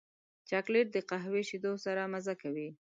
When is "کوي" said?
2.41-2.69